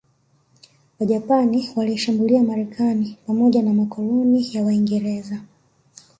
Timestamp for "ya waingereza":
4.53-5.41